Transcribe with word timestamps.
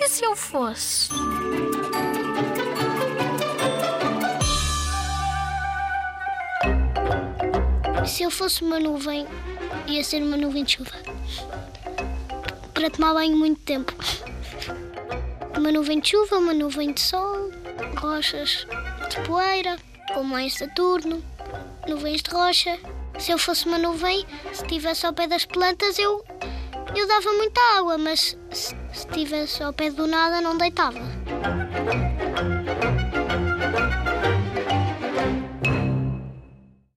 E 0.00 0.08
se 0.08 0.24
eu 0.24 0.36
fosse? 0.36 1.08
Se 8.06 8.22
eu 8.22 8.30
fosse 8.30 8.62
uma 8.62 8.78
nuvem, 8.78 9.26
ia 9.88 10.04
ser 10.04 10.22
uma 10.22 10.36
nuvem 10.36 10.62
de 10.62 10.76
chuva. 10.76 10.92
Para 12.72 12.88
tomar 12.90 13.12
banho 13.12 13.36
muito 13.36 13.60
tempo. 13.62 13.92
Uma 15.56 15.72
nuvem 15.72 15.98
de 15.98 16.10
chuva, 16.10 16.38
uma 16.38 16.54
nuvem 16.54 16.92
de 16.92 17.00
sol, 17.00 17.50
rochas 17.98 18.66
de 19.10 19.20
poeira, 19.26 19.76
como 20.14 20.38
em 20.38 20.48
Saturno, 20.48 21.20
nuvens 21.88 22.22
de 22.22 22.30
rocha. 22.30 22.78
Se 23.18 23.32
eu 23.32 23.38
fosse 23.38 23.66
uma 23.66 23.78
nuvem, 23.78 24.24
se 24.52 24.62
estivesse 24.62 25.04
ao 25.04 25.12
pé 25.12 25.26
das 25.26 25.44
plantas, 25.44 25.98
eu, 25.98 26.24
eu 26.98 27.06
dava 27.06 27.32
muita 27.32 27.60
água, 27.78 27.96
mas 27.96 28.36
se 28.50 28.74
estivesse 28.92 29.62
ao 29.62 29.72
pé 29.72 29.90
do 29.90 30.06
nada, 30.06 30.40
não 30.40 30.56
deitava. 30.58 30.98